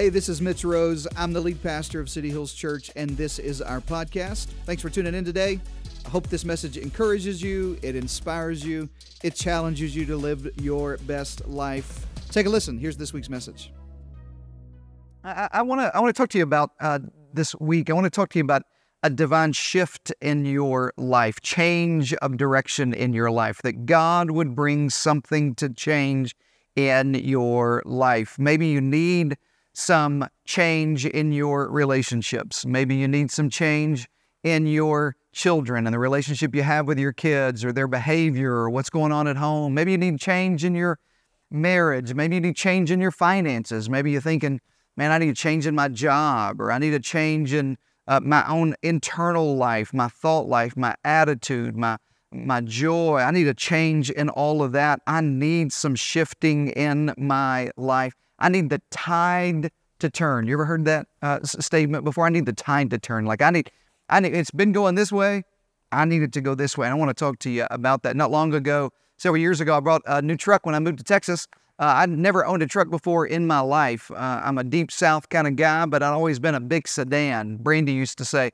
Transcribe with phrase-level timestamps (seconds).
[0.00, 1.06] Hey, this is Mitch Rose.
[1.14, 4.46] I'm the lead pastor of City Hills Church, and this is our podcast.
[4.64, 5.60] Thanks for tuning in today.
[6.06, 8.88] I hope this message encourages you, it inspires you,
[9.22, 12.06] it challenges you to live your best life.
[12.30, 12.78] Take a listen.
[12.78, 13.74] Here's this week's message.
[15.22, 17.00] I want to I want to talk to you about uh,
[17.34, 17.90] this week.
[17.90, 18.62] I want to talk to you about
[19.02, 23.60] a divine shift in your life, change of direction in your life.
[23.60, 26.34] That God would bring something to change
[26.74, 28.38] in your life.
[28.38, 29.36] Maybe you need
[29.72, 32.66] some change in your relationships.
[32.66, 34.08] Maybe you need some change
[34.42, 38.70] in your children and the relationship you have with your kids or their behavior or
[38.70, 39.74] what's going on at home.
[39.74, 40.98] Maybe you need change in your
[41.50, 42.14] marriage.
[42.14, 43.88] Maybe you need change in your finances.
[43.88, 44.60] Maybe you're thinking,
[44.96, 47.76] man, I need a change in my job or I need a change in
[48.06, 51.96] uh, my own internal life, my thought life, my attitude, my
[52.32, 53.18] my joy.
[53.18, 55.00] I need a change in all of that.
[55.06, 58.14] I need some shifting in my life.
[58.40, 60.46] I need the tide to turn.
[60.46, 62.26] You ever heard that uh, statement before?
[62.26, 63.26] I need the tide to turn.
[63.26, 63.70] Like I need,
[64.08, 64.34] I need.
[64.34, 65.44] It's been going this way.
[65.92, 66.86] I need it to go this way.
[66.86, 68.16] And I want to talk to you about that.
[68.16, 71.04] Not long ago, several years ago, I brought a new truck when I moved to
[71.04, 71.46] Texas.
[71.78, 74.10] Uh, I'd never owned a truck before in my life.
[74.10, 77.56] Uh, I'm a deep south kind of guy, but I've always been a big sedan.
[77.56, 78.50] Brandy used to say,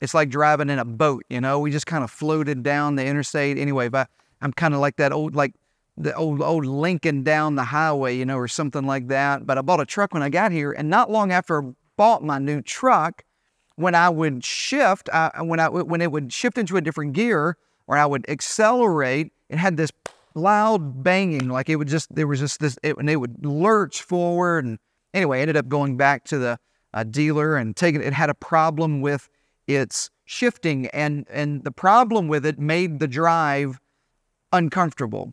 [0.00, 1.58] it's like driving in a boat, you know?
[1.60, 3.58] We just kind of floated down the interstate.
[3.58, 4.08] Anyway, but
[4.40, 5.52] I'm kind of like that old, like
[5.96, 9.46] the old old Lincoln down the highway, you know, or something like that.
[9.46, 12.22] But I bought a truck when I got here, and not long after I bought
[12.22, 13.24] my new truck,
[13.76, 17.56] when I would shift, I, when I when it would shift into a different gear,
[17.86, 19.90] or I would accelerate, it had this
[20.34, 24.02] loud banging, like it would just there was just this, it, and it would lurch
[24.02, 24.64] forward.
[24.64, 24.78] And
[25.14, 26.58] anyway, I ended up going back to the
[26.92, 29.28] uh, dealer and taking it had a problem with
[29.66, 33.80] its shifting, and and the problem with it made the drive
[34.52, 35.32] uncomfortable.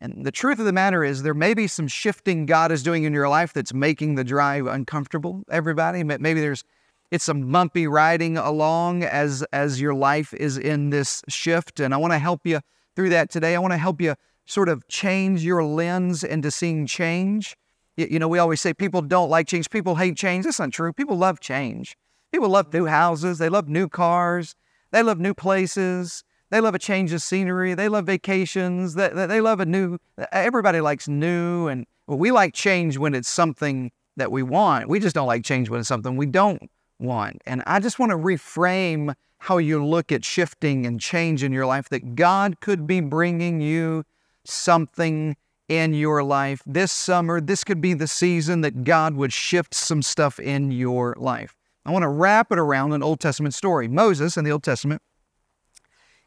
[0.00, 3.04] And the truth of the matter is, there may be some shifting God is doing
[3.04, 5.42] in your life that's making the drive uncomfortable.
[5.50, 6.64] Everybody, maybe there's
[7.10, 11.80] it's some bumpy riding along as as your life is in this shift.
[11.80, 12.60] And I want to help you
[12.94, 13.56] through that today.
[13.56, 14.14] I want to help you
[14.46, 17.56] sort of change your lens into seeing change.
[17.96, 20.44] You know, we always say people don't like change, people hate change.
[20.44, 20.92] That's not true.
[20.92, 21.96] People love change.
[22.30, 24.54] People love new houses, they love new cars,
[24.90, 26.24] they love new places.
[26.50, 27.74] They love a change of scenery.
[27.74, 28.94] They love vacations.
[28.94, 29.98] They, they love a new,
[30.32, 31.68] everybody likes new.
[31.68, 34.88] And well, we like change when it's something that we want.
[34.88, 37.42] We just don't like change when it's something we don't want.
[37.46, 41.66] And I just want to reframe how you look at shifting and change in your
[41.66, 44.04] life that God could be bringing you
[44.44, 45.36] something
[45.68, 47.40] in your life this summer.
[47.40, 51.54] This could be the season that God would shift some stuff in your life.
[51.84, 53.86] I want to wrap it around an Old Testament story.
[53.86, 55.02] Moses in the Old Testament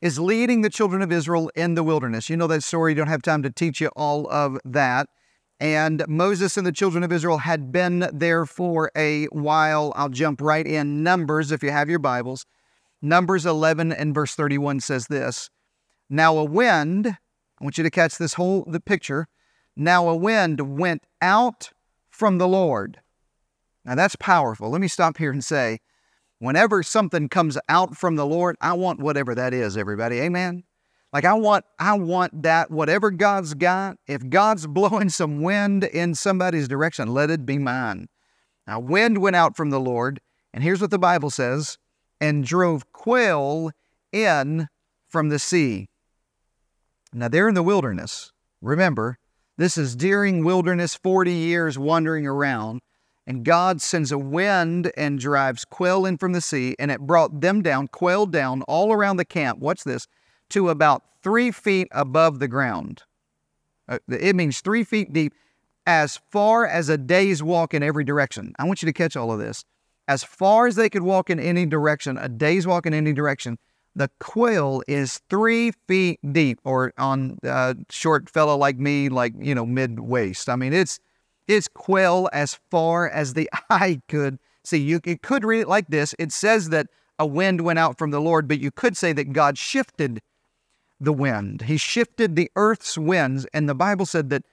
[0.02, 2.30] is leading the children of Israel in the wilderness.
[2.30, 5.08] You know that story, you don't have time to teach you all of that.
[5.60, 9.94] And Moses and the children of Israel had been there for a while.
[9.96, 11.04] I'll jump right in.
[11.04, 12.48] Numbers, if you have your Bibles.
[13.00, 15.52] Numbers 11 and verse 31 says this
[16.10, 19.28] Now a wind, I want you to catch this whole the picture.
[19.76, 21.72] Now a wind went out
[22.10, 23.00] from the Lord.
[23.86, 24.72] Now that's powerful.
[24.72, 25.80] Let me stop here and say,
[26.42, 30.20] whenever something comes out from the Lord, I want whatever that is, everybody.
[30.20, 30.64] Amen.
[31.14, 36.16] Like I want I want that whatever God's got, if God's blowing some wind in
[36.16, 38.08] somebody's direction, let it be mine.
[38.66, 40.20] Now wind went out from the Lord,
[40.54, 41.78] and here's what the Bible says,
[42.20, 43.72] and drove quail
[44.12, 44.68] in
[45.08, 45.90] from the sea.
[47.14, 48.32] Now they're in the wilderness.
[48.62, 49.18] Remember,
[49.58, 52.82] this is during wilderness 40 years wandering around.
[53.32, 57.40] And God sends a wind and drives quail in from the sea, and it brought
[57.40, 59.60] them down, quail down all around the camp.
[59.60, 60.06] What's this?
[60.50, 63.04] To about three feet above the ground.
[63.88, 65.34] Uh, it means three feet deep,
[65.88, 68.52] as far as a day's walk in every direction.
[68.60, 69.64] I want you to catch all of this.
[70.10, 73.58] As far as they could walk in any direction, a day's walk in any direction,
[73.96, 79.32] the quail is three feet deep, or on a uh, short fellow like me, like,
[79.40, 80.50] you know, mid waist.
[80.50, 81.00] I mean, it's
[81.48, 84.78] is quail as far as the eye could see.
[84.78, 86.88] You, you could read it like this it says that
[87.20, 90.22] a wind went out from the Lord, but you could say that God shifted
[91.00, 91.64] the wind.
[91.64, 94.44] He shifted the earth's winds, and the Bible said that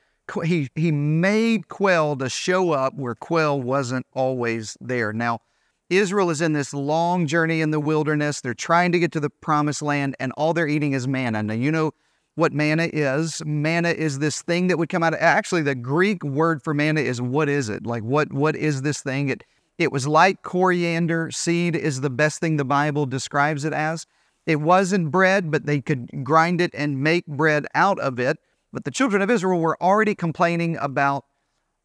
[0.45, 5.13] he, he made quail to show up where quail wasn't always there.
[5.13, 5.41] Now,
[5.89, 8.43] Israel is in this long journey in the wilderness.
[8.43, 11.43] They're trying to get to the promised land, and all they're eating is manna.
[11.43, 11.93] Now, you know
[12.39, 13.43] what manna is.
[13.45, 17.01] Manna is this thing that would come out of actually the Greek word for manna
[17.01, 17.85] is what is it?
[17.85, 19.29] Like what what is this thing?
[19.29, 19.45] It
[19.77, 24.07] it was like coriander seed is the best thing the Bible describes it as.
[24.47, 28.39] It wasn't bread, but they could grind it and make bread out of it.
[28.73, 31.25] But the children of Israel were already complaining about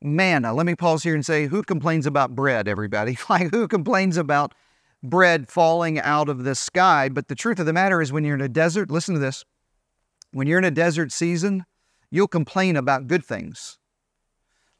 [0.04, 0.54] manna.
[0.54, 3.18] Let me pause here and say, who complains about bread, everybody?
[3.30, 4.54] Like, who complains about
[5.02, 7.10] bread falling out of the sky?
[7.10, 9.44] But the truth of the matter is, when you're in a desert, listen to this.
[10.34, 11.66] When you're in a desert season,
[12.10, 13.78] you'll complain about good things.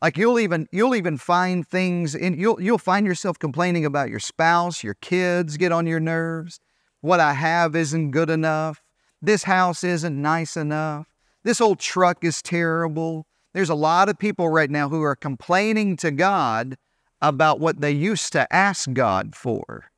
[0.02, 4.20] Like you'll even you'll even find things in you'll you'll find yourself complaining about your
[4.20, 6.60] spouse, your kids get on your nerves.
[7.02, 8.84] What I have isn't good enough.
[9.22, 11.08] This house isn't nice enough.
[11.44, 13.28] This old truck is terrible.
[13.54, 16.76] There's a lot of people right now who are complaining to God
[17.22, 19.92] about what they used to ask God for.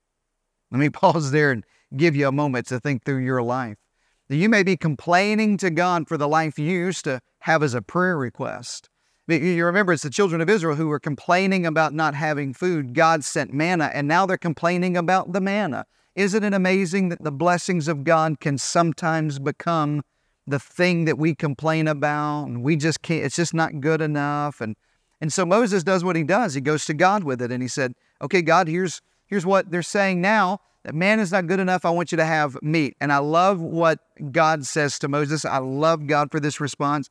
[0.69, 1.63] Let me pause there and
[1.96, 3.78] give you a moment to think through your life.
[4.27, 7.81] You may be complaining to God for the life you used to have as a
[7.81, 8.89] prayer request.
[9.27, 12.94] You remember it's the children of Israel who were complaining about not having food.
[12.94, 15.86] God sent manna, and now they're complaining about the manna.
[16.16, 20.04] Isn't it amazing that the blessings of God can sometimes become
[20.48, 24.62] the thing that we complain about and we just can't, it's just not good enough.
[24.62, 24.75] And,
[25.19, 26.54] and so Moses does what he does.
[26.54, 29.81] He goes to God with it and he said, okay, God, here's, here's what they're
[29.81, 31.84] saying now that man is not good enough.
[31.84, 32.96] I want you to have meat.
[33.02, 34.00] And I love what
[34.32, 35.44] God says to Moses.
[35.44, 37.10] I love God for this response.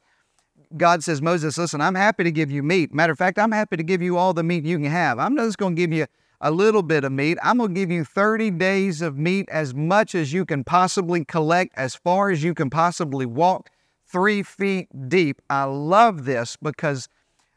[0.77, 2.95] God says, Moses, listen, I'm happy to give you meat.
[2.95, 5.19] Matter of fact, I'm happy to give you all the meat you can have.
[5.19, 6.07] I'm not just going to give you
[6.41, 7.37] a little bit of meat.
[7.43, 11.25] I'm going to give you 30 days of meat, as much as you can possibly
[11.25, 13.71] collect, as far as you can possibly walk,
[14.07, 15.43] three feet deep.
[15.51, 17.09] I love this because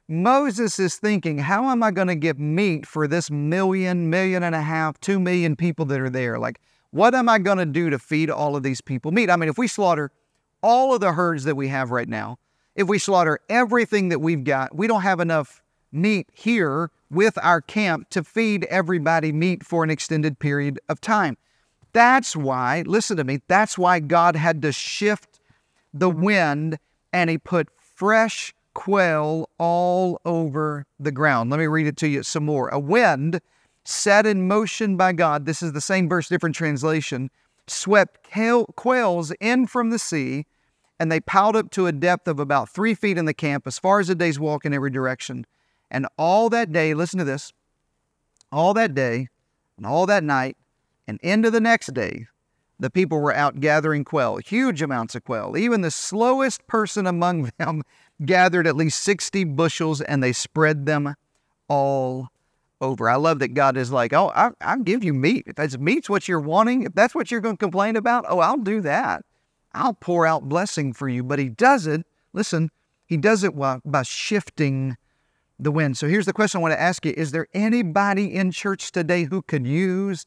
[0.10, 4.56] Moses is thinking, how am I going to get meat for this million, million and
[4.56, 6.40] a half, two million people that are there?
[6.40, 6.62] Like,
[6.92, 9.30] what am I going to do to feed all of these people meat?
[9.30, 10.12] I mean, if we slaughter
[10.64, 12.40] all of the herds that we have right now,
[12.76, 15.62] if we slaughter everything that we've got, we don't have enough
[15.92, 21.38] meat here with our camp to feed everybody meat for an extended period of time.
[21.92, 25.40] That's why, listen to me, that's why God had to shift
[25.94, 26.22] the mm-hmm.
[26.22, 26.80] wind
[27.12, 31.50] and He put fresh quail all over the ground.
[31.50, 32.70] Let me read it to you some more.
[32.70, 33.42] A wind
[33.86, 37.32] set in motion by God, this is the same verse, different translation,
[37.66, 38.20] swept
[38.76, 40.46] quails in from the sea,
[41.00, 43.80] and they piled up to a depth of about three feet in the camp, as
[43.80, 45.48] far as a day's walk in every direction.
[45.90, 47.54] And all that day, listen to this,
[48.52, 49.28] all that day
[49.78, 50.56] and all that night
[51.08, 52.28] and into the next day,
[52.80, 55.56] the people were out gathering quail, huge amounts of quail.
[55.58, 57.84] Even the slowest person among them
[58.24, 61.16] gathered at least 60 bushels and they spread them
[61.68, 62.30] all
[62.80, 63.10] over.
[63.10, 65.46] I love that God is like, oh, I, will give you meat.
[65.48, 68.40] If that's meat's what you're wanting, if that's what you're going to complain about, oh,
[68.40, 69.26] I'll do that.
[69.74, 71.24] I'll pour out blessing for you.
[71.24, 72.70] But He does it, listen,
[73.06, 74.98] He does it by shifting
[75.60, 75.98] the wind.
[75.98, 79.24] So here's the question I want to ask you Is there anybody in church today
[79.24, 80.26] who could use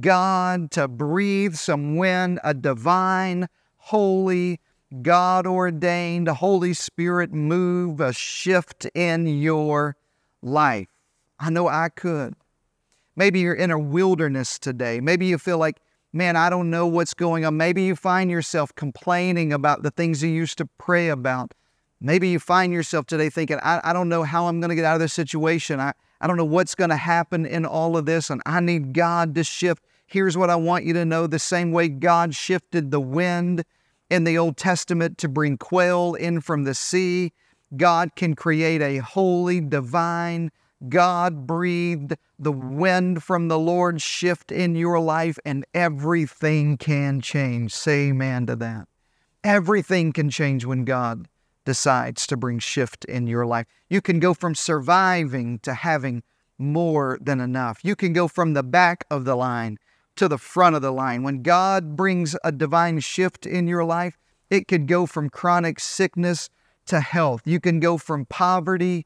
[0.00, 4.60] God to breathe some wind, a divine, holy,
[5.02, 9.96] God ordained, Holy Spirit move, a shift in your
[10.42, 10.88] life?
[11.38, 12.34] I know I could.
[13.16, 15.00] Maybe you're in a wilderness today.
[15.00, 15.78] Maybe you feel like,
[16.12, 17.56] man, I don't know what's going on.
[17.56, 21.52] Maybe you find yourself complaining about the things you used to pray about.
[22.00, 24.84] Maybe you find yourself today thinking, I, I don't know how I'm going to get
[24.84, 25.80] out of this situation.
[25.80, 28.92] I, I don't know what's going to happen in all of this, and I need
[28.92, 29.84] God to shift.
[30.06, 33.64] Here's what I want you to know the same way God shifted the wind
[34.10, 37.32] in the Old Testament to bring quail in from the sea,
[37.76, 40.50] God can create a holy, divine,
[40.88, 47.74] God breathed, the wind from the Lord shift in your life, and everything can change.
[47.74, 48.88] Say amen to that.
[49.44, 51.28] Everything can change when God
[51.68, 53.66] decides to bring shift in your life.
[53.90, 56.22] You can go from surviving to having
[56.56, 57.80] more than enough.
[57.82, 59.76] You can go from the back of the line
[60.16, 61.24] to the front of the line.
[61.24, 64.16] When God brings a divine shift in your life,
[64.48, 66.48] it could go from chronic sickness
[66.86, 67.42] to health.
[67.44, 69.04] You can go from poverty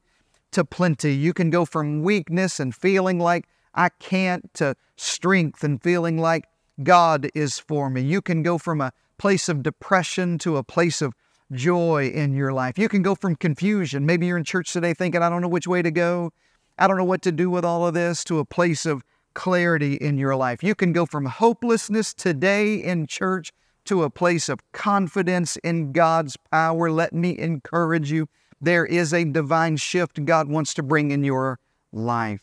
[0.53, 1.15] to plenty.
[1.15, 6.45] You can go from weakness and feeling like I can't to strength and feeling like
[6.81, 8.03] God is for me.
[8.03, 11.13] You can go from a place of depression to a place of
[11.53, 12.79] joy in your life.
[12.79, 14.07] You can go from confusion.
[14.07, 16.33] Maybe you're in church today thinking, I don't know which way to go.
[16.79, 19.03] I don't know what to do with all of this, to a place of
[19.35, 20.63] clarity in your life.
[20.63, 23.53] You can go from hopelessness today in church
[23.85, 26.91] to a place of confidence in God's power.
[26.91, 28.29] Let me encourage you.
[28.61, 31.59] There is a divine shift God wants to bring in your
[31.93, 32.41] life.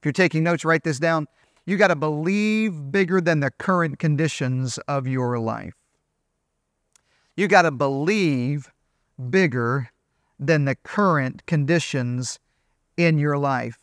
[0.00, 1.26] If you're taking notes, write this down.
[1.64, 5.74] You got to believe bigger than the current conditions of your life.
[7.36, 8.70] You got to believe
[9.30, 9.90] bigger
[10.38, 12.38] than the current conditions
[12.96, 13.78] in your life.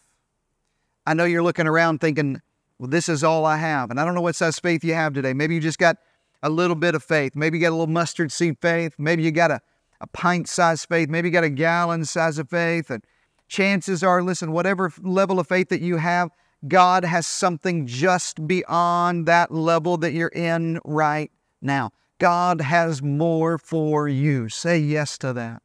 [1.06, 2.42] I know you're looking around thinking,
[2.80, 3.92] well, this is all I have.
[3.92, 5.34] And I don't know what size faith you have today.
[5.34, 5.98] Maybe you just got
[6.44, 7.36] a little bit of faith.
[7.36, 8.94] Maybe you got a little mustard seed faith.
[8.98, 9.62] Maybe you got a,
[10.00, 11.10] a pint size faith.
[11.10, 12.90] Maybe you got a gallon size of faith.
[12.90, 13.04] And
[13.48, 16.30] chances are, listen, whatever level of faith that you have,
[16.68, 21.32] God has something just beyond that level that you're in right
[21.62, 21.92] now.
[22.22, 24.48] God has more for you.
[24.48, 25.64] Say yes to that.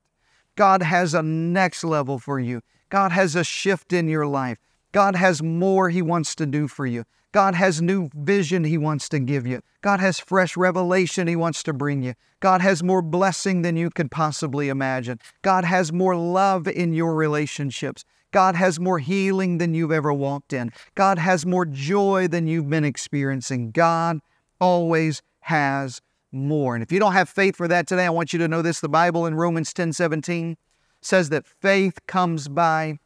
[0.54, 2.62] God has a next level for you.
[2.88, 4.56] God has a shift in your life.
[4.90, 7.04] God has more He wants to do for you.
[7.30, 9.60] God has new vision He wants to give you.
[9.82, 12.14] God has fresh revelation He wants to bring you.
[12.40, 15.20] God has more blessing than you could possibly imagine.
[15.42, 18.02] God has more love in your relationships.
[18.30, 20.72] God has more healing than you've ever walked in.
[20.94, 23.72] God has more joy than you've been experiencing.
[23.72, 24.20] God
[24.58, 26.00] always has
[26.36, 26.74] more.
[26.74, 28.80] And if you don't have faith for that today, I want you to know this.
[28.80, 30.56] The Bible in Romans 10 17
[31.00, 32.98] says that faith comes by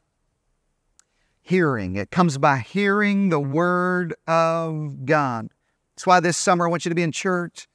[1.43, 1.97] hearing.
[1.97, 5.51] It comes by hearing the Word of God.
[5.95, 7.67] That's why this summer I want you to be in church.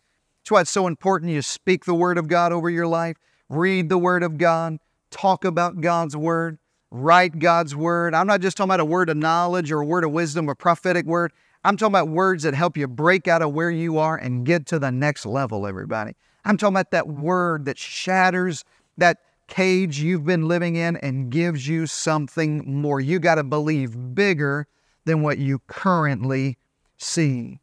[0.41, 3.17] That's why it's so important you speak the Word of God over your life,
[3.50, 4.77] read the Word of God,
[5.12, 6.57] talk about God's Word,
[6.91, 8.13] write God's Word.
[8.13, 10.55] I'm not just talking about a word of knowledge or a word of wisdom, a
[10.55, 11.31] prophetic word.
[11.65, 14.67] I'm talking about words that help you break out of where you are and get
[14.67, 16.13] to the next level, everybody.
[16.45, 18.63] I'm talking about that word that shatters
[19.00, 19.17] that
[19.48, 23.01] cage you've been living in and gives you something more.
[23.01, 24.67] You got to believe bigger
[25.05, 26.60] than what you currently
[26.98, 27.60] see.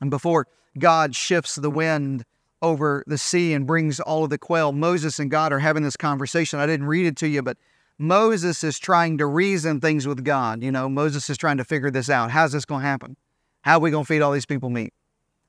[0.00, 2.24] And before God shifts the wind
[2.60, 5.96] over the sea and brings all of the quail, Moses and God are having this
[5.96, 6.58] conversation.
[6.58, 7.56] I didn't read it to you, but
[7.98, 10.62] Moses is trying to reason things with God.
[10.62, 12.30] You know, Moses is trying to figure this out.
[12.30, 13.16] How's this going to happen?
[13.62, 14.92] How are we going to feed all these people meat?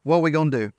[0.03, 0.71] What are we going to do?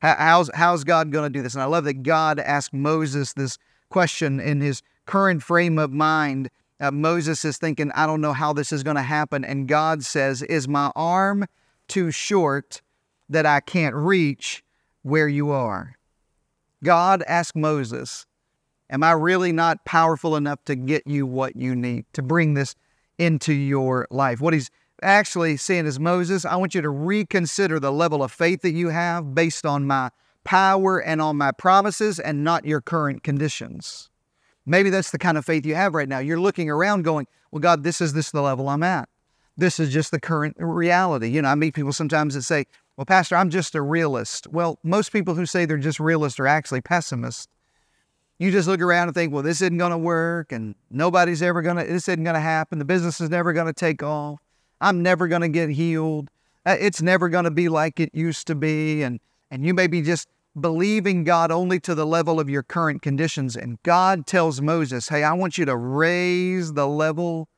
[0.00, 1.54] How's, how's God going to do this?
[1.54, 3.56] And I love that God asked Moses this
[3.88, 6.50] question in his current frame of mind.
[6.80, 9.44] Uh, Moses is thinking, I don't know how this is going to happen.
[9.44, 11.46] And God says, Is my arm
[11.86, 12.82] too short
[13.28, 14.64] that I can't reach
[15.02, 15.94] where you are?
[16.82, 18.26] God asked Moses,
[18.92, 22.74] Am I really not powerful enough to get you what you need, to bring this
[23.16, 24.38] into your life?
[24.38, 24.70] What he's
[25.02, 28.90] actually saying is, Moses, I want you to reconsider the level of faith that you
[28.90, 30.10] have based on my
[30.44, 34.10] power and on my promises and not your current conditions.
[34.66, 36.18] Maybe that's the kind of faith you have right now.
[36.18, 39.08] You're looking around going, Well, God, this is this the level I'm at.
[39.56, 41.28] This is just the current reality.
[41.28, 42.66] You know, I meet people sometimes that say,
[42.98, 44.48] Well, Pastor, I'm just a realist.
[44.48, 47.48] Well, most people who say they're just realists are actually pessimists
[48.42, 51.62] you just look around and think, well, this isn't going to work and nobody's ever
[51.62, 52.78] going to, this isn't going to happen.
[52.78, 54.40] The business is never going to take off.
[54.80, 56.28] I'm never going to get healed.
[56.66, 59.02] Uh, it's never going to be like it used to be.
[59.02, 59.20] And,
[59.50, 60.28] and you may be just
[60.60, 63.56] believing God only to the level of your current conditions.
[63.56, 67.48] And God tells Moses, hey, I want you to raise the level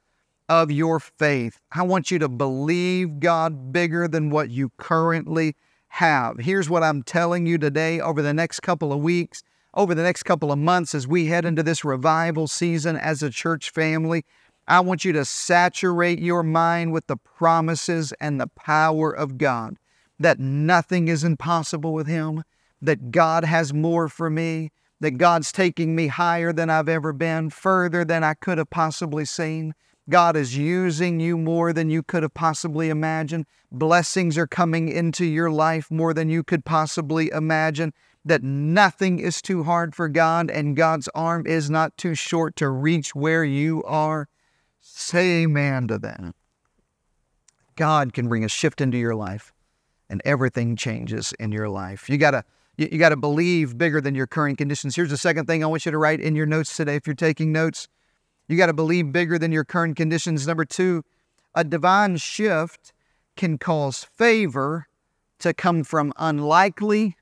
[0.48, 1.60] of your faith.
[1.72, 5.56] I want you to believe God bigger than what you currently
[5.88, 6.38] have.
[6.40, 9.42] Here's what I'm telling you today over the next couple of weeks
[9.74, 13.30] over the next couple of months as we head into this revival season as a
[13.30, 14.24] church family.
[14.66, 19.76] I want you to saturate your mind with the promises and the power of God,
[20.18, 22.44] that nothing is impossible with Him,
[22.80, 27.50] that God has more for me, that God's taking me higher than I've ever been,
[27.50, 29.74] further than I could have possibly seen.
[30.08, 33.46] God is using you more than you could have possibly imagined.
[33.72, 37.92] Blessings are coming into your life more than you could possibly imagine
[38.24, 42.68] that nothing is too hard for God and God's arm is not too short to
[42.68, 44.28] reach where you are,
[44.80, 46.20] say amen to that.
[46.20, 46.32] Mm.
[47.76, 49.52] God can bring a shift into your life
[50.08, 52.08] and everything changes in your life.
[52.08, 52.44] You got to
[52.76, 54.96] you, you got to believe bigger than your current conditions.
[54.96, 57.14] Here's the second thing I want you to write in your notes today if you're
[57.14, 57.88] taking notes.
[58.48, 60.46] You got to believe bigger than your current conditions.
[60.46, 61.02] Number 2,
[61.54, 62.92] a divine shift
[63.36, 64.88] can cause favor
[65.38, 67.16] to come from unlikely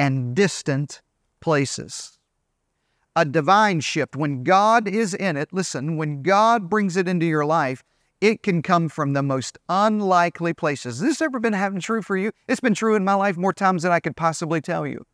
[0.00, 1.02] and distant
[1.42, 2.18] places.
[3.14, 7.44] A divine shift, when God is in it, listen, when God brings it into your
[7.44, 7.84] life,
[8.22, 11.00] it can come from the most unlikely places.
[11.00, 12.32] Has this ever been happening true for you?
[12.48, 15.04] It's been true in my life more times than I could possibly tell you.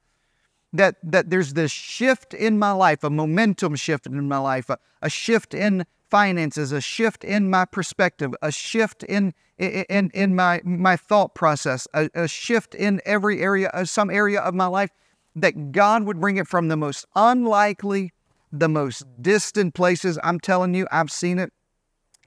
[0.73, 4.79] That, that there's this shift in my life, a momentum shift in my life, a,
[5.03, 10.61] a shift in finances, a shift in my perspective, a shift in in in my
[10.65, 14.91] my thought process, a, a shift in every area, uh, some area of my life,
[15.35, 18.13] that God would bring it from the most unlikely,
[18.53, 20.19] the most distant places.
[20.23, 21.53] I'm telling you, I've seen it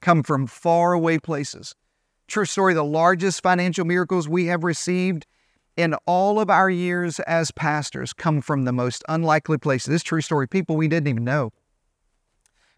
[0.02, 1.76] come from far away places.
[2.28, 5.26] True story, the largest financial miracles we have received
[5.76, 9.88] in all of our years as pastors come from the most unlikely places.
[9.88, 11.52] This true story, people we didn't even know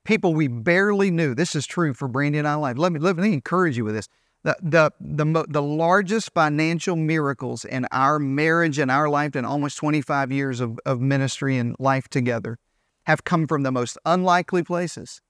[0.03, 1.35] people we barely knew.
[1.35, 2.77] This is true for Brandy and I life.
[2.77, 4.07] Let me, let me encourage you with this.
[4.43, 9.77] The, the, the, the largest financial miracles in our marriage and our life in almost
[9.77, 12.57] 25 years of, of ministry and life together
[13.03, 15.21] have come from the most unlikely places,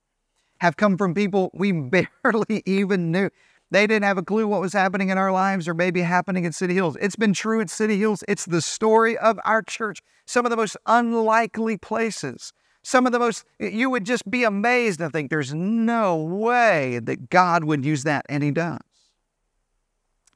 [0.60, 1.72] have come from people we
[2.24, 3.30] barely even knew.
[3.70, 6.54] They didn't have a clue what was happening in our lives or maybe happening at
[6.54, 6.98] City Hills.
[7.00, 8.24] It's been true at City Hills.
[8.28, 10.02] It's the story of our church.
[10.26, 12.52] Some of the most unlikely places.
[12.84, 17.30] Some of the most, you would just be amazed and think there's no way that
[17.30, 18.80] God would use that, and He does.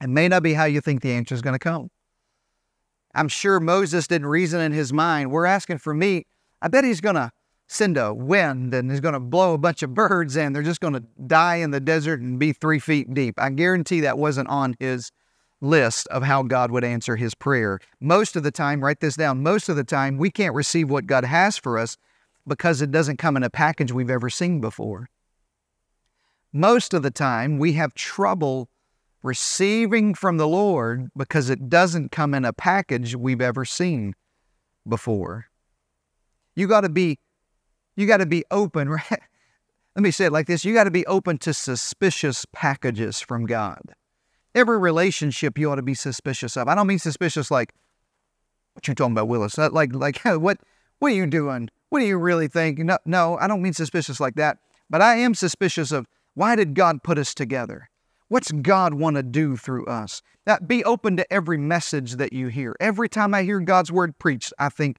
[0.02, 1.90] It may not be how you think the answer is going to come.
[3.14, 6.26] I'm sure Moses didn't reason in his mind, we're asking for meat.
[6.60, 7.32] I bet he's going to
[7.66, 10.52] send a wind and he's going to blow a bunch of birds in.
[10.52, 13.40] They're just going to die in the desert and be three feet deep.
[13.40, 15.10] I guarantee that wasn't on his
[15.62, 17.80] list of how God would answer his prayer.
[18.00, 21.06] Most of the time, write this down, most of the time, we can't receive what
[21.06, 21.96] God has for us
[22.46, 25.08] because it doesn't come in a package we've ever seen before.
[26.52, 28.68] Most of the time, we have trouble
[29.22, 34.14] receiving from the Lord because it doesn't come in a package we've ever seen
[34.88, 35.46] before.
[36.54, 37.18] You got to be
[37.96, 39.20] you got to be open, right?
[39.96, 43.46] Let me say it like this you got to be open to suspicious packages from
[43.46, 43.94] God.
[44.54, 46.68] Every relationship you ought to be suspicious of.
[46.68, 47.74] I don't mean suspicious like,
[48.72, 49.58] what you talking about, Willis?
[49.58, 50.58] Like, like what,
[50.98, 51.68] what are you doing?
[51.90, 52.78] What do you really think?
[52.78, 54.58] No, no, I don't mean suspicious like that.
[54.88, 57.88] But I am suspicious of why did God put us together?
[58.28, 60.20] What's God want to do through us?
[60.46, 62.76] That be open to every message that you hear.
[62.80, 64.98] Every time I hear God's word preached, I think,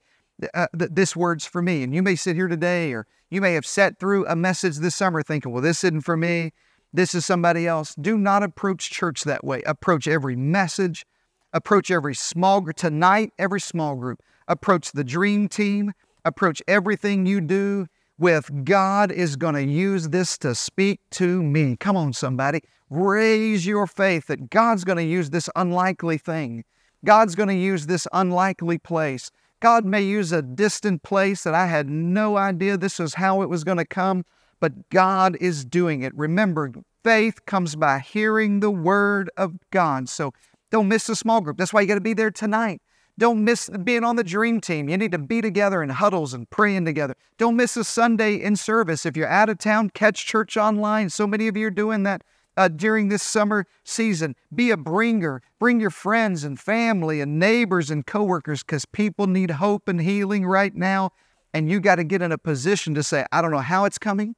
[0.54, 1.84] uh, th- this word's for me.
[1.84, 4.96] And you may sit here today, or you may have sat through a message this
[4.96, 6.54] summer thinking, well, this isn't for me.
[6.94, 7.96] This is somebody else.
[7.96, 9.62] Do not approach church that way.
[9.64, 11.06] Approach every message,
[11.52, 12.78] approach every small group.
[12.78, 14.22] Tonight, every small group.
[14.48, 15.92] Approach the dream team.
[16.28, 17.88] Approach everything you do
[18.20, 21.76] with God is going to use this to speak to me.
[21.78, 22.62] Come on, somebody.
[22.90, 26.64] Raise your faith that God's going to use this unlikely thing.
[27.06, 31.66] God's going to use this unlikely place God may use a distant place that I
[31.66, 34.24] had no idea this was how it was going to come,
[34.60, 36.16] but God is doing it.
[36.16, 36.72] Remember,
[37.04, 40.10] faith comes by hearing the word of God.
[40.10, 40.32] So
[40.70, 41.58] don't miss the small group.
[41.58, 42.82] That's why you got to be there tonight.
[43.20, 44.90] Don't miss being on the dream team.
[44.90, 47.16] You need to be together in huddles and praying together.
[47.38, 49.06] Don't miss a Sunday in service.
[49.06, 51.10] If you're out of town, catch church online.
[51.10, 52.24] So many of you are doing that
[52.58, 54.36] uh, during this summer season.
[54.54, 55.42] Be a bringer.
[55.60, 60.46] Bring your friends and family and neighbors and coworkers because people need hope and healing
[60.46, 61.12] right now.
[61.54, 63.98] And you got to get in a position to say, I don't know how it's
[63.98, 64.36] coming.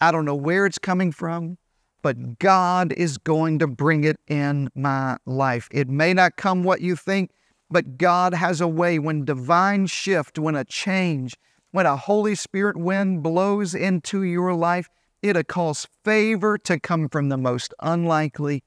[0.00, 1.58] I don't know where it's coming from,
[2.02, 5.68] but God is going to bring it in my life.
[5.70, 7.30] It may not come what you think,
[7.74, 11.36] but God has a way when divine shift, when a change,
[11.72, 14.88] when a Holy Spirit wind blows into your life,
[15.24, 18.62] It'll cause favor to come from the most unlikely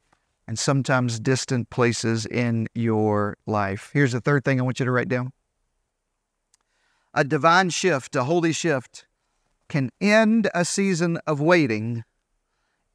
[0.48, 3.92] and sometimes distant places in your life.
[3.94, 5.34] Here's the third thing I want you to write down
[7.14, 9.06] a divine shift, a holy shift,
[9.70, 12.04] can end a season of waiting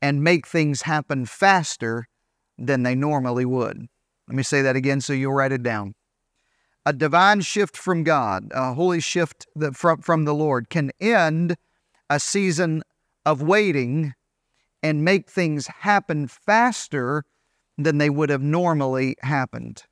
[0.00, 2.08] and make things happen faster
[2.58, 3.86] than they normally would.
[4.26, 5.94] Let me say that again so you'll write it down.
[6.84, 11.56] A divine shift from God, a holy shift from, from the Lord, can end
[12.10, 12.82] a season
[13.24, 14.14] of waiting
[14.82, 17.24] and make things happen faster
[17.78, 19.84] than they would have normally happened.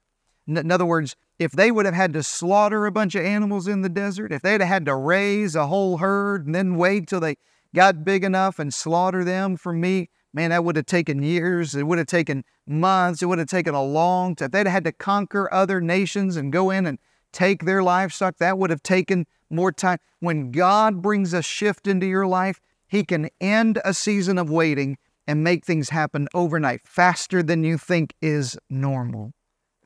[0.48, 3.82] In other words, if they would have had to slaughter a bunch of animals in
[3.82, 7.20] the desert, if they'd have had to raise a whole herd and then wait till
[7.20, 7.36] they
[7.74, 11.74] got big enough and slaughter them for meat, man, that would have taken years.
[11.74, 13.22] It would have taken months.
[13.22, 14.46] It would have taken a long time.
[14.46, 16.98] If they'd had to conquer other nations and go in and
[17.32, 19.98] take their livestock, that would have taken more time.
[20.20, 24.98] When God brings a shift into your life, he can end a season of waiting
[25.26, 29.32] and make things happen overnight, faster than you think is normal.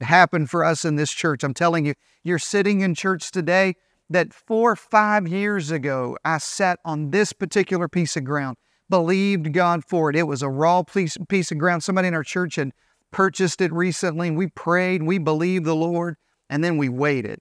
[0.00, 1.44] It happened for us in this church.
[1.44, 3.74] I'm telling you, you're sitting in church today
[4.10, 8.56] that four or five years ago, I sat on this particular piece of ground,
[8.88, 10.16] believed God for it.
[10.16, 11.82] It was a raw piece, piece of ground.
[11.82, 12.72] Somebody in our church had
[13.10, 16.16] purchased it recently, we prayed, we believed the Lord,
[16.50, 17.38] and then we waited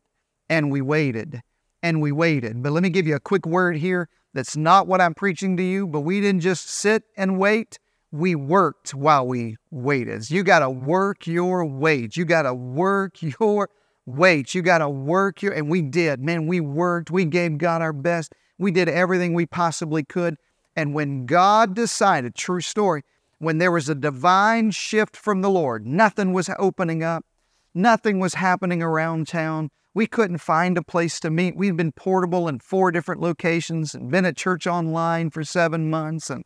[0.48, 1.42] and we waited
[1.82, 2.62] and we waited.
[2.62, 5.64] But let me give you a quick word here that's not what I'm preaching to
[5.64, 7.80] you, but we didn't just sit and wait.
[8.12, 10.30] We worked while we waited.
[10.30, 12.16] You got to work your wait.
[12.16, 13.70] You got to work your
[14.06, 14.54] wait.
[14.54, 16.20] You got to work your, and we did.
[16.20, 17.10] Man, we worked.
[17.10, 18.34] We gave God our best.
[18.60, 20.38] We did everything we possibly could.
[20.76, 23.04] And when God decided, true story,
[23.40, 27.26] when there was a divine shift from the Lord, nothing was opening up,
[27.74, 29.70] nothing was happening around town.
[29.94, 31.56] We couldn't find a place to meet.
[31.56, 36.30] We'd been portable in four different locations and been at church online for seven months.
[36.30, 36.44] And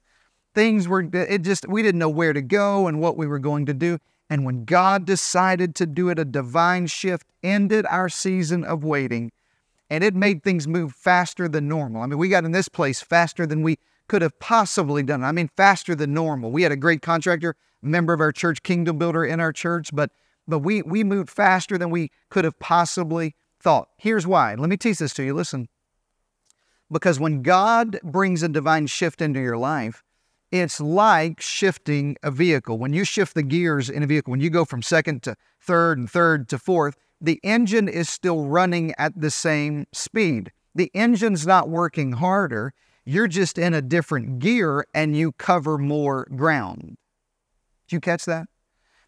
[0.53, 3.65] things were, it just, we didn't know where to go and what we were going
[3.67, 3.99] to do.
[4.29, 9.31] And when God decided to do it, a divine shift ended our season of waiting
[9.89, 12.01] and it made things move faster than normal.
[12.01, 13.77] I mean, we got in this place faster than we
[14.08, 15.24] could have possibly done.
[15.24, 16.52] I mean, faster than normal.
[16.52, 20.12] We had a great contractor, member of our church, Kingdom Builder in our church, but
[20.48, 23.89] but we we moved faster than we could have possibly thought.
[23.98, 24.56] Here's why.
[24.56, 25.34] Let me teach this to you.
[25.34, 25.67] Listen.
[26.89, 30.04] Because when God brings a divine shift into your life,
[30.52, 32.78] it's like shifting a vehicle.
[32.78, 35.98] When you shift the gears in a vehicle, when you go from second to third
[35.98, 40.52] and third to fourth, the engine is still running at the same speed.
[40.74, 42.74] The engine's not working harder.
[43.10, 46.98] You're just in a different gear and you cover more ground.
[47.88, 48.48] Did you catch that?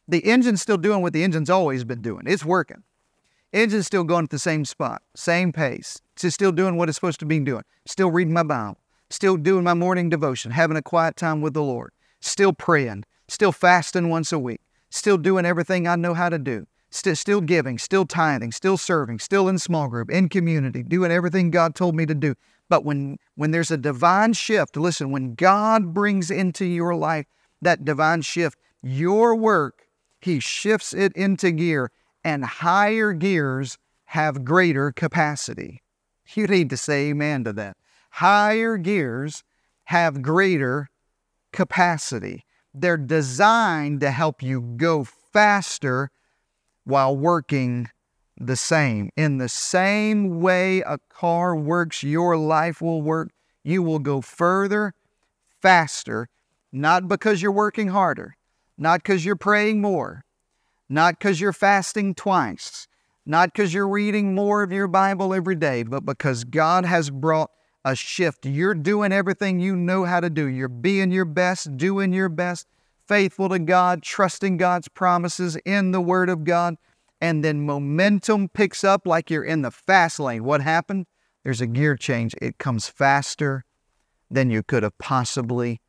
[0.07, 2.23] The engine's still doing what the engine's always been doing.
[2.25, 2.83] It's working.
[3.51, 5.99] Engine's still going at the same spot, same pace.
[6.15, 7.63] It's still doing what it's supposed to be doing.
[7.85, 8.77] Still reading my Bible.
[9.09, 11.91] Still doing my morning devotion, having a quiet time with the Lord.
[12.21, 13.03] Still praying.
[13.27, 14.61] Still fasting once a week.
[14.91, 16.67] Still doing everything I know how to do.
[16.89, 21.51] Still, still giving, still tithing, still serving, still in small group, in community, doing everything
[21.51, 22.33] God told me to do.
[22.69, 27.25] But when when there's a divine shift, listen, when God brings into your life
[27.61, 29.87] that divine shift, your work,
[30.21, 31.91] He shifts it into gear,
[32.23, 35.81] and higher gears have greater capacity.
[36.33, 37.77] You need to say amen to that.
[38.11, 39.43] Higher gears
[39.85, 40.89] have greater
[41.51, 42.45] capacity.
[42.73, 46.11] They're designed to help you go faster
[46.83, 47.89] while working
[48.39, 49.09] the same.
[49.15, 53.31] In the same way a car works, your life will work.
[53.63, 54.93] You will go further,
[55.61, 56.29] faster,
[56.71, 58.37] not because you're working harder,
[58.77, 60.23] not because you're praying more,
[60.87, 62.87] not because you're fasting twice,
[63.25, 67.51] not because you're reading more of your Bible every day, but because God has brought
[67.83, 68.45] a shift.
[68.45, 70.47] You're doing everything you know how to do.
[70.47, 72.67] You're being your best, doing your best,
[73.07, 76.75] faithful to God, trusting God's promises in the Word of God.
[77.21, 80.43] And then momentum picks up like you're in the fast lane.
[80.43, 81.05] What happened?
[81.43, 82.33] There's a gear change.
[82.41, 83.65] It comes faster
[84.31, 85.81] than you could have possibly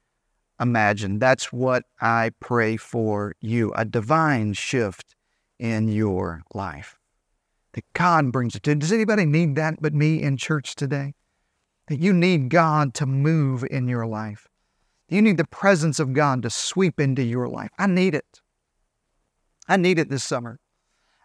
[0.60, 1.20] imagined.
[1.20, 5.14] That's what I pray for you a divine shift
[5.58, 6.98] in your life.
[7.72, 8.74] That God brings it to.
[8.74, 11.14] Does anybody need that but me in church today?
[11.90, 14.46] that you need God to move in your life.
[15.08, 17.70] You need the presence of God to sweep into your life.
[17.80, 18.40] I need it.
[19.66, 20.60] I need it this summer.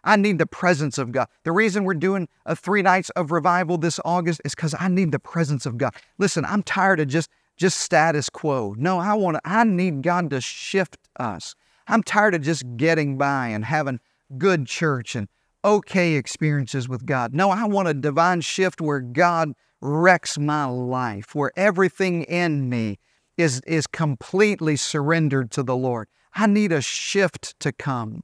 [0.06, 1.28] I need the presence of God.
[1.42, 5.12] The reason we're doing a three nights of revival this August is because I need
[5.12, 5.94] the presence of God.
[6.16, 8.74] Listen, I'm tired of just just status quo.
[8.78, 11.54] No, I want I need God to shift us.
[11.88, 14.00] I'm tired of just getting by and having
[14.38, 15.28] good church and
[15.64, 17.34] okay experiences with God.
[17.34, 22.98] No, I want a divine shift where God wrecks my life, where everything in me
[23.36, 26.08] is, is completely surrendered to the Lord.
[26.34, 28.22] I need a shift to come.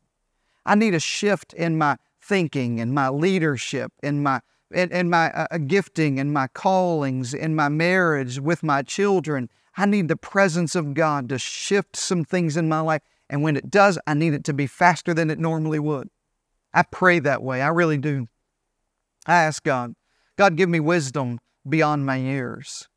[0.64, 4.40] I need a shift in my thinking and my leadership, in my
[4.75, 9.51] in my uh, uh, gifting and my callings, in my marriage with my children.
[9.77, 13.03] I need the presence of God to shift some things in my life.
[13.29, 16.09] And when it does, I need it to be faster than it normally would.
[16.72, 17.61] I pray that way.
[17.61, 18.29] I really do.
[19.27, 19.94] I ask God,
[20.37, 22.88] God, give me wisdom beyond my years.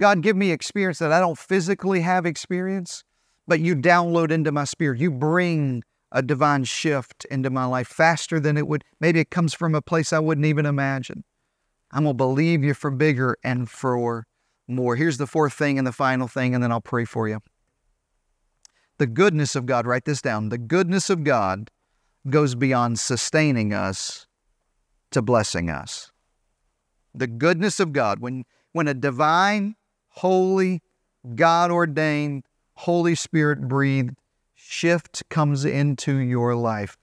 [0.00, 3.04] God, give me experience that I don't physically have experience,
[3.46, 5.00] but you download into my spirit.
[5.00, 8.84] You bring a divine shift into my life faster than it would.
[9.00, 11.24] Maybe it comes from a place I wouldn't even imagine.
[11.90, 14.26] I'm going to believe you for bigger and for
[14.68, 14.96] more.
[14.96, 17.40] Here's the fourth thing and the final thing, and then I'll pray for you.
[18.98, 20.48] The goodness of God, write this down.
[20.48, 21.70] The goodness of God
[22.28, 24.26] goes beyond sustaining us
[25.10, 26.10] to blessing us
[27.16, 29.74] the goodness of God, when, when a divine,
[30.08, 30.82] holy,
[31.34, 34.16] God ordained, Holy Spirit breathed
[34.68, 36.96] shift comes into your life,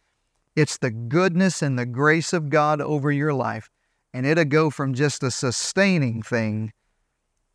[0.55, 3.69] it's the goodness and the grace of God over your life.
[4.13, 6.71] And it'll go from just a sustaining thing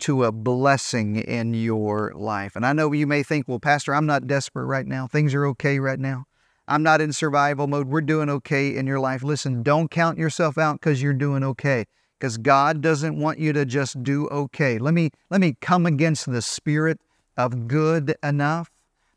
[0.00, 2.56] to a blessing in your life.
[2.56, 5.06] And I know you may think, well, Pastor, I'm not desperate right now.
[5.06, 6.24] Things are okay right now.
[6.66, 7.88] I'm not in survival mode.
[7.88, 9.22] We're doing okay in your life.
[9.22, 11.86] Listen, don't count yourself out because you're doing okay
[12.18, 14.78] because God doesn't want you to just do okay.
[14.78, 17.00] Let me let me come against the spirit
[17.36, 18.70] of good enough.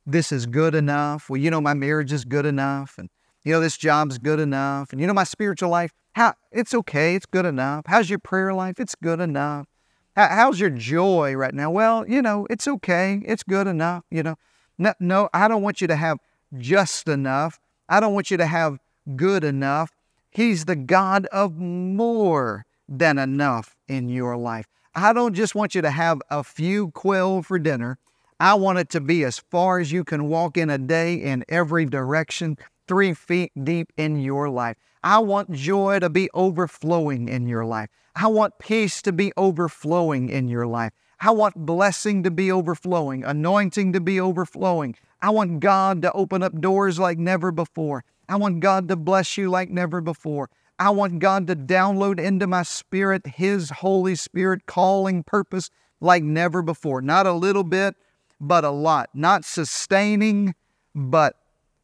[0.06, 1.30] This is good enough.
[1.30, 3.10] Well, you know my marriage is good enough and
[3.44, 7.16] you know this job's good enough and you know my spiritual life, how it's okay,
[7.16, 7.86] it's good enough.
[7.88, 8.80] How's your prayer life?
[8.80, 9.68] It's good enough.
[10.16, 11.72] How, how's your joy right now?
[11.72, 13.22] Well, you know, it's okay.
[13.26, 14.36] It's good enough, you know.
[14.78, 16.18] No, no, I don't want you to have
[16.58, 17.60] just enough.
[17.88, 18.80] I don't want you to have
[19.16, 19.92] good enough.
[20.32, 24.66] He's the God of more than enough in your life.
[24.96, 27.98] I don't just want you to have a few quail for dinner.
[28.42, 31.46] I want it to be as far as you can walk in a day in
[31.48, 34.78] every direction, three feet deep in your life.
[35.04, 37.90] I want joy to be overflowing in your life.
[38.16, 40.92] I want peace to be overflowing in your life.
[41.20, 44.96] I want blessing to be overflowing, anointing to be overflowing.
[45.22, 48.04] I want God to open up doors like never before.
[48.28, 50.50] I want God to bless you like never before.
[50.80, 56.64] I want God to download into my spirit His Holy Spirit calling purpose like never
[56.64, 57.04] before.
[57.04, 57.96] Not a little bit,
[58.42, 59.10] but a lot.
[59.14, 60.56] Not sustaining,
[60.96, 61.36] but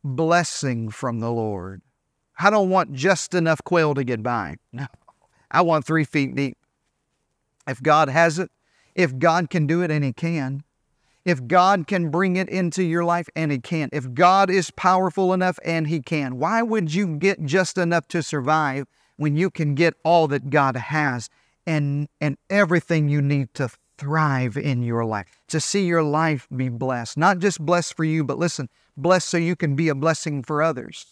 [0.03, 1.81] blessing from the Lord.
[2.39, 4.57] I don't want just enough quail to get by.
[4.73, 4.87] No,
[5.49, 6.57] I want three feet deep.
[7.67, 8.49] If God has it,
[8.95, 10.63] if God can do it, and He can,
[11.25, 15.33] if God can bring it into your life, and He can, if God is powerful
[15.33, 19.75] enough, and He can, why would you get just enough to survive when you can
[19.75, 21.29] get all that God has
[21.65, 26.69] and, and everything you need to thrive in your life, to see your life be
[26.69, 27.17] blessed?
[27.17, 30.61] Not just blessed for you, but listen, blessed so you can be a blessing for
[30.61, 31.05] others.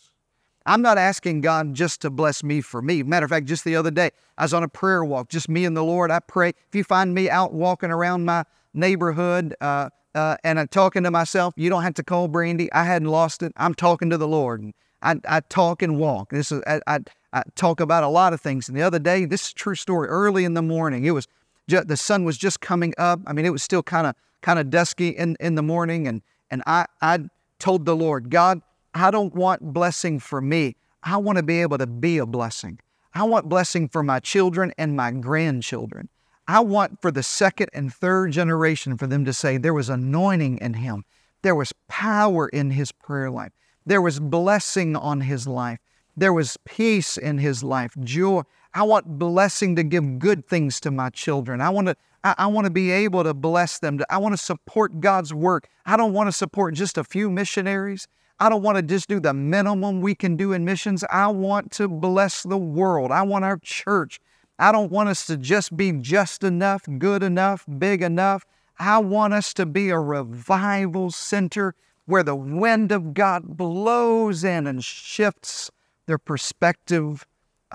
[0.65, 3.03] I'm not asking God just to bless me for me.
[3.03, 5.63] Matter of fact, just the other day, I was on a prayer walk, just me
[5.65, 6.09] and the Lord.
[6.09, 6.49] I pray.
[6.49, 11.11] If you find me out walking around my neighborhood uh, uh, and I'm talking to
[11.11, 12.71] myself, you don't have to call Brandy.
[12.73, 13.51] I hadn't lost it.
[13.57, 14.71] I'm talking to the Lord.
[15.03, 16.31] I, I talk and walk.
[16.31, 16.99] This is I, I,
[17.31, 18.67] I, talk about a lot of things.
[18.67, 20.07] And the other day, this is true story.
[20.07, 21.27] Early in the morning, it was
[21.67, 23.19] just, the sun was just coming up.
[23.25, 26.21] I mean, it was still kind of kind of dusky in, in the morning, and
[26.51, 27.19] and I I
[27.59, 28.61] told the Lord, God,
[28.93, 30.75] I don't want blessing for me.
[31.03, 32.79] I want to be able to be a blessing.
[33.13, 36.09] I want blessing for my children and my grandchildren.
[36.47, 40.59] I want for the second and third generation for them to say there was anointing
[40.59, 41.05] in him.
[41.41, 43.51] There was power in his prayer life.
[43.85, 45.79] There was blessing on his life.
[46.17, 48.41] There was peace in his life, joy.
[48.75, 51.61] I want blessing to give good things to my children.
[51.61, 53.99] I want to I, I want to be able to bless them.
[54.09, 55.69] I want to support God's work.
[55.85, 58.07] I don't want to support just a few missionaries.
[58.37, 61.05] I don't want to just do the minimum we can do in missions.
[61.09, 63.11] I want to bless the world.
[63.11, 64.19] I want our church.
[64.59, 68.43] I don't want us to just be just enough, good enough, big enough.
[68.77, 71.75] I want us to be a revival center
[72.07, 75.71] where the wind of God blows in and shifts
[76.07, 77.25] the perspective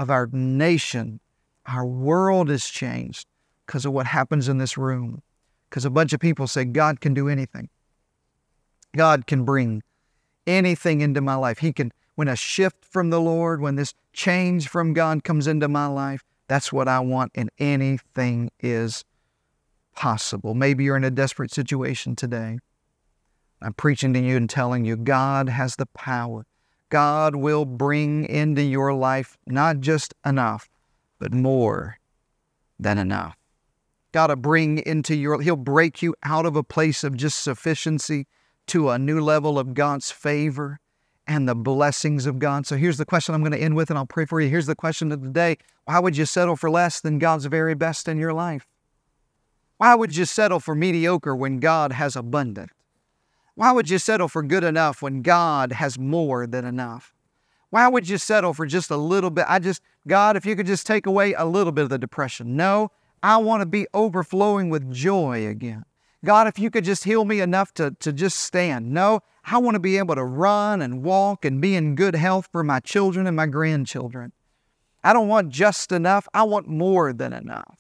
[0.01, 1.21] of our nation.
[1.67, 3.27] Our world is changed
[3.67, 5.23] because of what happens in this room.
[5.69, 7.69] Because a bunch of people say God can do anything.
[8.97, 9.83] God can bring
[10.47, 11.59] anything into my life.
[11.59, 15.69] He can, when a shift from the Lord, when this change from God comes into
[15.69, 19.05] my life, that's what I want, and anything is
[19.95, 20.55] possible.
[20.55, 22.59] Maybe you're in a desperate situation today.
[23.61, 26.47] I'm preaching to you and telling you God has the power.
[26.91, 30.69] God will bring into your life not just enough,
[31.19, 31.99] but more
[32.79, 33.37] than enough.
[34.13, 38.27] God will bring into your, He'll break you out of a place of just sufficiency
[38.67, 40.81] to a new level of God's favor
[41.27, 42.67] and the blessings of God.
[42.67, 44.49] So here's the question I'm going to end with, and I'll pray for you.
[44.49, 47.75] Here's the question of the day Why would you settle for less than God's very
[47.75, 48.67] best in your life?
[49.79, 52.71] Why would you settle for mediocre when God has abundant?
[53.61, 57.13] Why would you settle for good enough when God has more than enough?
[57.69, 59.45] Why would you settle for just a little bit?
[59.47, 62.57] I just, God, if you could just take away a little bit of the depression.
[62.57, 62.91] No,
[63.23, 65.85] I want to be overflowing with joy again.
[66.25, 68.93] God, if you could just heal me enough to, to just stand.
[68.93, 72.49] No, I want to be able to run and walk and be in good health
[72.51, 74.33] for my children and my grandchildren.
[75.05, 77.80] I don't want just enough, I want more than enough.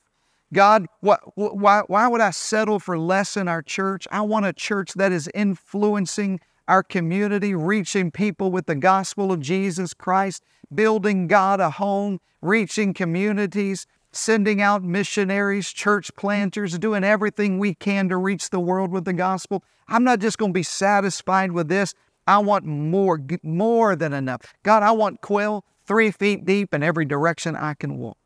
[0.52, 4.08] God, what, why, why would I settle for less in our church?
[4.10, 9.40] I want a church that is influencing our community, reaching people with the gospel of
[9.40, 10.42] Jesus Christ,
[10.74, 18.08] building God a home, reaching communities, sending out missionaries, church planters, doing everything we can
[18.08, 19.62] to reach the world with the gospel.
[19.88, 21.94] I'm not just going to be satisfied with this.
[22.26, 24.42] I want more, more than enough.
[24.62, 28.19] God, I want quail three feet deep in every direction I can walk.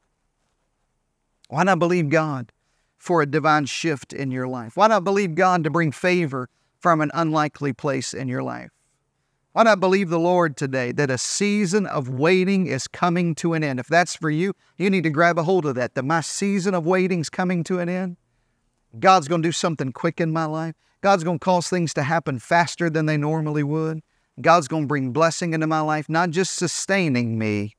[1.48, 2.52] Why not believe God
[2.96, 4.76] for a divine shift in your life?
[4.76, 6.48] Why not believe God to bring favor
[6.80, 8.70] from an unlikely place in your life?
[9.52, 13.62] Why not believe the Lord today that a season of waiting is coming to an
[13.62, 13.78] end?
[13.78, 16.74] If that's for you, you need to grab a hold of that, that my season
[16.74, 18.16] of waiting is coming to an end.
[18.98, 20.74] God's going to do something quick in my life.
[21.02, 24.00] God's going to cause things to happen faster than they normally would.
[24.40, 27.76] God's going to bring blessing into my life, not just sustaining me,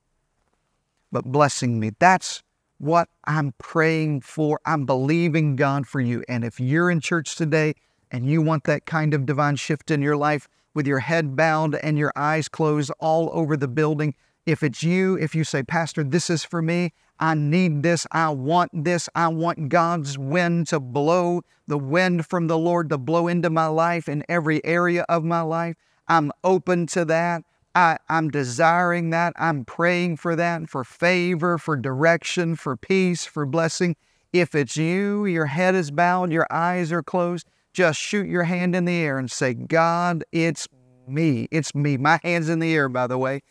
[1.11, 1.91] but blessing me.
[1.99, 2.41] That's
[2.77, 4.59] what I'm praying for.
[4.65, 6.23] I'm believing God for you.
[6.27, 7.75] And if you're in church today
[8.11, 11.73] and you want that kind of divine shift in your life, with your head bowed
[11.75, 14.13] and your eyes closed all over the building.
[14.45, 18.29] If it's you, if you say, Pastor, this is for me, I need this, I
[18.29, 23.27] want this, I want God's wind to blow, the wind from the Lord to blow
[23.27, 25.77] into my life in every area of my life.
[26.07, 27.43] I'm open to that.
[27.75, 29.33] I, am desiring that.
[29.35, 33.97] I'm praying for that, for favor, for direction, for peace, for blessing.
[34.31, 38.75] If it's you, your head is bowed, your eyes are closed, just shoot your hand
[38.75, 40.69] in the air and say, God, it's
[41.05, 41.49] me.
[41.51, 41.97] It's me.
[41.97, 43.41] My hand's in the air, by the way.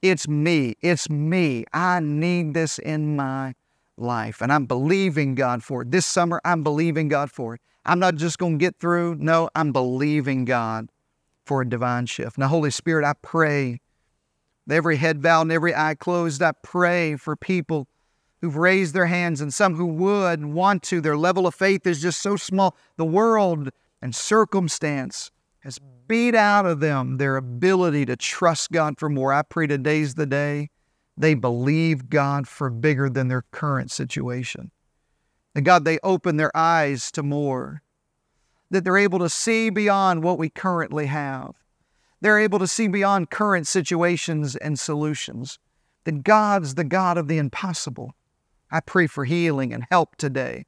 [0.00, 0.76] It's me.
[0.80, 1.64] It's me.
[1.72, 3.54] I need this in my
[3.96, 4.40] life.
[4.40, 5.90] And I'm believing God for it.
[5.90, 7.60] This summer, I'm believing God for it.
[7.84, 9.16] I'm not just going to get through.
[9.16, 10.88] No, I'm believing God
[11.44, 12.38] for a divine shift.
[12.38, 13.80] Now, Holy Spirit, I pray,
[14.70, 17.88] every head bowed and every eye closed, I pray for people
[18.40, 21.00] who've raised their hands and some who would and want to.
[21.00, 22.76] Their level of faith is just so small.
[22.96, 25.78] The world and circumstance has
[26.08, 29.32] beat out of them their ability to trust God for more.
[29.32, 30.70] I pray today's the day
[31.16, 34.70] they believe God for bigger than their current situation.
[35.54, 37.82] And God, they open their eyes to more.
[38.72, 41.54] That they're able to see beyond what we currently have.
[42.22, 45.60] They're able to see beyond current situations and solutions.
[46.04, 48.14] That God's the God of the impossible.
[48.70, 50.64] I pray for healing and help today.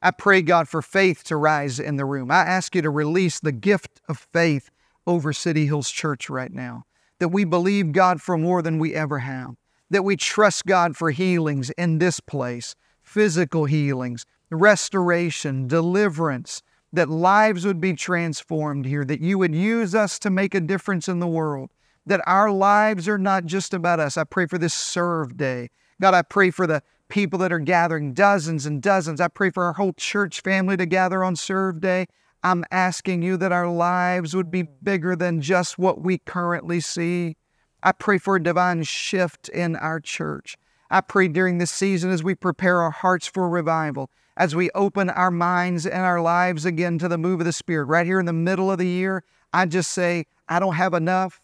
[0.00, 2.30] I pray, God, for faith to rise in the room.
[2.30, 4.70] I ask you to release the gift of faith
[5.06, 6.86] over City Hills Church right now.
[7.20, 9.54] That we believe God for more than we ever have.
[9.90, 17.64] That we trust God for healings in this place physical healings, restoration, deliverance, that lives
[17.64, 21.26] would be transformed here, that you would use us to make a difference in the
[21.26, 21.70] world,
[22.04, 24.16] that our lives are not just about us.
[24.16, 25.70] I pray for this serve day.
[26.00, 29.20] God, I pray for the people that are gathering, dozens and dozens.
[29.20, 32.06] I pray for our whole church family to gather on serve day.
[32.42, 37.36] I'm asking you that our lives would be bigger than just what we currently see.
[37.82, 40.56] I pray for a divine shift in our church.
[40.90, 45.10] I pray during this season as we prepare our hearts for revival, as we open
[45.10, 47.84] our minds and our lives again to the move of the Spirit.
[47.84, 51.40] Right here in the middle of the year, I just say, I don't have enough.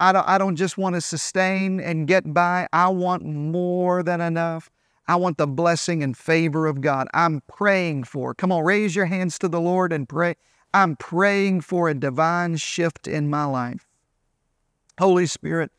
[0.00, 2.66] I don't, just want to sustain and get by.
[2.72, 4.68] I want more than enough.
[5.06, 7.06] I want the blessing and favor of God.
[7.14, 8.34] I'm praying for.
[8.34, 10.34] Come on, raise your hands to the Lord and pray.
[10.74, 13.86] I'm praying for a divine shift in my life.
[14.98, 15.70] Holy Spirit,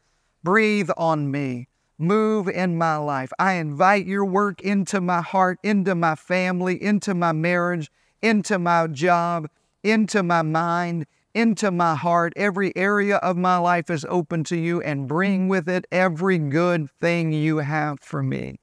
[0.43, 3.31] breathe on me move in my life.
[3.39, 8.87] I invite your work into my heart, into my family, into my marriage, into my
[8.87, 9.49] job,
[9.83, 12.33] into my mind, into my heart.
[12.35, 16.89] Every area of my life is open to you and bring with it every good
[16.99, 18.59] thing you have for me.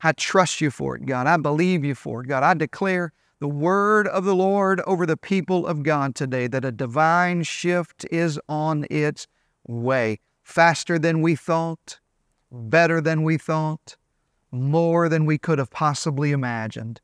[0.00, 1.26] I trust you for it, God.
[1.26, 2.42] I believe you for it, God.
[2.42, 6.72] I declare the word of the Lord over the people of God today that a
[6.72, 9.26] divine shift is on its
[9.66, 12.00] way, faster than we thought,
[12.50, 13.96] better than we thought,
[14.50, 17.00] more than we could have possibly imagined.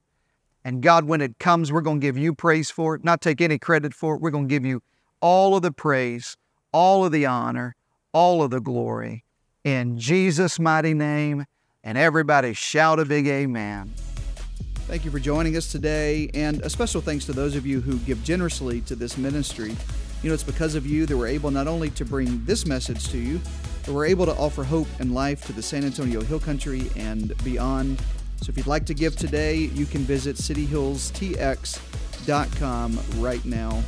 [0.65, 3.41] And God, when it comes, we're going to give you praise for it, not take
[3.41, 4.21] any credit for it.
[4.21, 4.83] We're going to give you
[5.21, 6.37] all of the praise,
[6.73, 7.77] all of the honor,
[8.13, 9.25] all of the glory.
[9.63, 11.47] In Jesus' mighty name.
[11.87, 13.93] And everybody shout a big amen.
[14.87, 17.99] Thank you for joining us today, and a special thanks to those of you who
[17.99, 19.77] give generously to this ministry.
[20.23, 23.09] You know, it's because of you that we're able not only to bring this message
[23.09, 23.39] to you,
[23.93, 28.03] we're able to offer hope and life to the San Antonio Hill Country and beyond.
[28.41, 33.83] So if you'd like to give today, you can visit cityhillstx.com right now.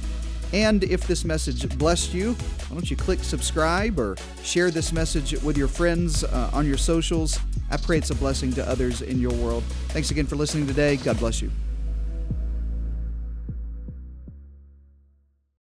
[0.52, 5.32] And if this message blessed you, why don't you click subscribe or share this message
[5.42, 7.38] with your friends uh, on your socials?
[7.70, 9.64] I pray it's a blessing to others in your world.
[9.88, 10.96] Thanks again for listening today.
[10.96, 11.50] God bless you.